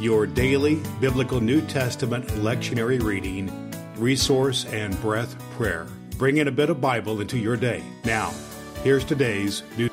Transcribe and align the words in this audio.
your 0.00 0.26
daily 0.26 0.82
biblical 1.00 1.40
New 1.40 1.60
Testament 1.62 2.26
lectionary 2.28 3.02
reading, 3.02 3.72
resource, 3.96 4.64
and 4.66 5.00
breath 5.00 5.38
prayer. 5.52 5.86
Bring 6.18 6.38
in 6.38 6.48
a 6.48 6.52
bit 6.52 6.70
of 6.70 6.80
Bible 6.80 7.20
into 7.20 7.38
your 7.38 7.56
day. 7.56 7.82
Now, 8.04 8.34
here's 8.82 9.04
today's 9.04 9.62
New 9.76 9.88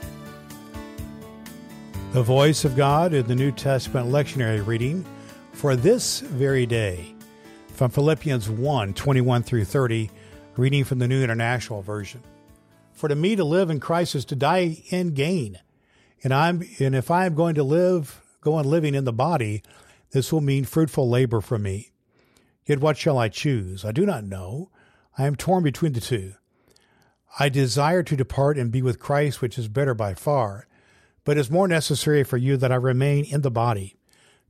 The 2.14 2.24
voice 2.24 2.66
of 2.66 2.76
God 2.76 3.14
in 3.14 3.28
the 3.28 3.36
New 3.36 3.52
Testament 3.52 4.10
lectionary 4.10 4.66
reading 4.66 5.06
for 5.54 5.76
this 5.76 6.20
very 6.20 6.66
day 6.66 7.14
from 7.70 7.92
Philippians 7.92 8.50
1 8.50 8.94
21 8.94 9.44
through 9.44 9.66
30, 9.66 10.10
reading 10.58 10.84
from 10.84 11.00
the 11.00 11.08
New 11.08 11.24
International 11.24 11.82
Version. 11.82 12.22
For 12.94 13.08
to 13.08 13.16
me 13.16 13.36
to 13.36 13.44
live 13.44 13.70
in 13.70 13.80
Christ 13.80 14.16
is 14.16 14.26
to 14.26 14.36
die 14.36 14.78
in 14.90 15.14
gain. 15.14 15.60
And 16.24 16.34
I'm 16.34 16.64
and 16.80 16.94
if 16.94 17.10
I 17.10 17.26
am 17.26 17.34
going 17.34 17.56
to 17.56 17.64
live, 17.64 18.22
go 18.42 18.54
on 18.56 18.66
living 18.66 18.94
in 18.94 19.06
the 19.06 19.14
body, 19.14 19.64
this 20.12 20.32
will 20.32 20.42
mean 20.42 20.66
fruitful 20.66 21.10
labor 21.10 21.42
for 21.42 21.58
me. 21.58 21.92
Yet 22.66 22.80
what 22.80 22.98
shall 22.98 23.18
I 23.18 23.30
choose? 23.30 23.84
I 23.84 23.92
do 23.92 24.06
not 24.06 24.24
know. 24.24 24.70
I 25.18 25.26
am 25.26 25.36
torn 25.36 25.64
between 25.64 25.94
the 25.94 26.02
two. 26.02 26.34
I 27.40 27.50
desire 27.50 28.04
to 28.04 28.16
depart 28.16 28.58
and 28.58 28.72
be 28.72 28.82
with 28.82 29.00
Christ, 29.00 29.42
which 29.42 29.58
is 29.58 29.68
better 29.68 29.94
by 29.94 30.14
far, 30.14 30.68
but 31.24 31.38
it 31.38 31.40
is 31.40 31.52
more 31.52 31.68
necessary 31.68 32.24
for 32.24 32.38
you 32.38 32.58
that 32.58 32.72
I 32.72 32.76
remain 32.76 33.26
in 33.26 33.42
the 33.42 33.52
body. 33.52 33.96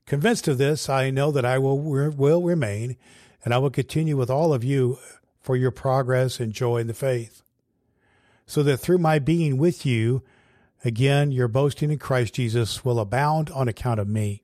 Convinced 0.08 0.48
of 0.48 0.58
this, 0.58 0.90
I 0.90 1.12
know 1.12 1.32
that 1.32 1.46
I 1.46 1.60
will, 1.60 1.80
will 1.80 2.42
remain, 2.42 2.98
and 3.46 3.54
I 3.54 3.60
will 3.60 3.70
continue 3.70 4.18
with 4.18 4.30
all 4.30 4.54
of 4.54 4.64
you 4.64 4.98
for 5.40 5.56
your 5.56 5.72
progress 5.72 6.40
and 6.40 6.54
joy 6.54 6.78
in 6.78 6.88
the 6.88 6.94
faith. 6.94 7.44
So 8.48 8.64
that 8.64 8.78
through 8.78 8.98
my 8.98 9.20
being 9.20 9.58
with 9.58 9.86
you, 9.86 10.24
again, 10.84 11.32
your 11.32 11.48
boasting 11.48 11.92
in 11.92 12.00
Christ 12.00 12.34
Jesus 12.34 12.84
will 12.84 13.00
abound 13.00 13.50
on 13.52 13.68
account 13.68 14.00
of 14.00 14.08
me 14.08 14.44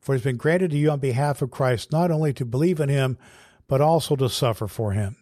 For 0.00 0.14
it 0.14 0.18
has 0.18 0.24
been 0.24 0.36
granted 0.36 0.70
to 0.70 0.76
you 0.76 0.90
on 0.90 1.00
behalf 1.00 1.42
of 1.42 1.50
Christ 1.50 1.92
not 1.92 2.10
only 2.10 2.32
to 2.34 2.44
believe 2.44 2.80
in 2.80 2.88
him, 2.88 3.18
but 3.66 3.80
also 3.80 4.16
to 4.16 4.28
suffer 4.28 4.66
for 4.66 4.92
him. 4.92 5.16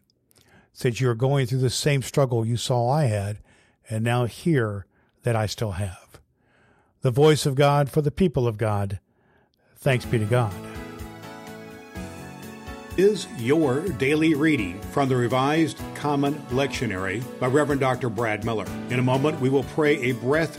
Since 0.72 1.00
you 1.00 1.08
are 1.10 1.14
going 1.14 1.46
through 1.46 1.58
the 1.58 1.70
same 1.70 2.02
struggle 2.02 2.44
you 2.44 2.56
saw 2.56 2.88
I 2.90 3.04
had, 3.04 3.38
and 3.88 4.04
now 4.04 4.26
hear 4.26 4.86
that 5.22 5.36
I 5.36 5.46
still 5.46 5.72
have. 5.72 6.20
The 7.00 7.10
voice 7.10 7.46
of 7.46 7.54
God 7.54 7.90
for 7.90 8.02
the 8.02 8.10
people 8.10 8.46
of 8.46 8.58
God. 8.58 9.00
Thanks 9.76 10.04
be 10.04 10.18
to 10.18 10.24
God. 10.24 10.52
Is 12.96 13.26
your 13.38 13.86
daily 13.90 14.34
reading 14.34 14.80
from 14.90 15.08
the 15.08 15.16
Revised 15.16 15.78
Common 15.94 16.34
Lectionary 16.50 17.22
by 17.38 17.46
Reverend 17.46 17.80
Dr. 17.80 18.08
Brad 18.08 18.44
Miller. 18.44 18.66
In 18.88 18.98
a 18.98 19.02
moment, 19.02 19.38
we 19.38 19.50
will 19.50 19.64
pray 19.64 19.96
a 19.96 20.12
breath 20.12 20.58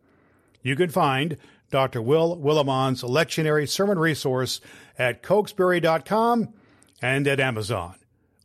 You 0.61 0.75
can 0.75 0.89
find 0.89 1.37
Dr. 1.71 2.01
Will 2.01 2.37
Willimon's 2.37 3.03
lectionary 3.03 3.67
sermon 3.67 3.97
resource 3.97 4.61
at 4.97 5.23
cokesbury.com 5.23 6.53
and 7.01 7.27
at 7.27 7.39
Amazon. 7.39 7.95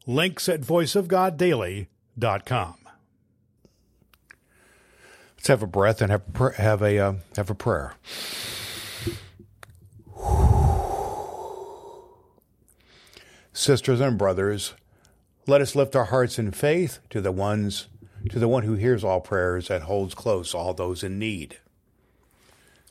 Links 0.06 0.49
at 0.49 0.60
voiceofgoddaily.com. 0.60 2.77
Let's 5.37 5.49
have 5.49 5.62
a 5.62 5.66
breath 5.66 6.00
and 6.00 6.10
have 6.10 6.22
have 6.56 6.81
a 6.82 6.99
uh, 6.99 7.15
have 7.37 7.50
a 7.50 7.54
prayer. 7.54 7.94
Sisters 13.53 14.00
and 14.00 14.19
brothers, 14.19 14.75
let 15.47 15.60
us 15.60 15.75
lift 15.75 15.97
our 15.97 16.06
hearts 16.06 16.38
in 16.38 16.53
faith 16.53 17.01
to 17.10 17.21
the 17.21 17.33
ones 17.33 17.89
to 18.30 18.39
the 18.39 18.48
one 18.48 18.62
who 18.65 18.74
hears 18.74 19.04
all 19.04 19.21
prayers 19.21 19.71
and 19.71 19.84
holds 19.84 20.15
close 20.15 20.54
all 20.54 20.74
those 20.74 21.03
in 21.03 21.19
need. 21.19 21.59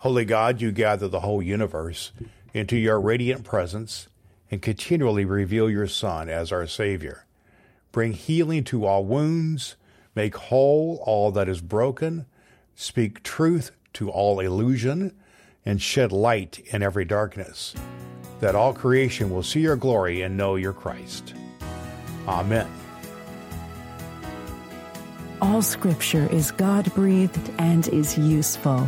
Holy 0.05 0.23
God, 0.23 0.61
you 0.61 0.71
gather 0.71 1.07
the 1.07 1.21
whole 1.21 1.41
universe 1.41 2.11
into 2.53 2.77
your 2.77 3.01
radiant 3.01 3.43
presence 3.43 4.07
and 4.51 4.61
continually 4.61 5.25
reveal 5.25 5.67
your 5.67 5.87
Son 5.87 6.29
as 6.29 6.51
our 6.51 6.67
Savior. 6.67 7.25
Bring 7.91 8.13
healing 8.13 8.63
to 8.65 8.85
all 8.85 9.03
wounds, 9.03 9.75
make 10.13 10.35
whole 10.35 11.01
all 11.07 11.31
that 11.31 11.49
is 11.49 11.59
broken, 11.59 12.27
speak 12.75 13.23
truth 13.23 13.71
to 13.93 14.11
all 14.11 14.39
illusion, 14.39 15.11
and 15.65 15.81
shed 15.81 16.11
light 16.11 16.59
in 16.67 16.83
every 16.83 17.05
darkness, 17.05 17.73
that 18.41 18.53
all 18.53 18.75
creation 18.75 19.31
will 19.31 19.41
see 19.41 19.61
your 19.61 19.75
glory 19.75 20.21
and 20.21 20.37
know 20.37 20.55
your 20.55 20.73
Christ. 20.73 21.33
Amen. 22.27 22.71
All 25.41 25.63
scripture 25.63 26.29
is 26.31 26.51
God 26.51 26.93
breathed 26.93 27.49
and 27.57 27.87
is 27.87 28.19
useful. 28.19 28.87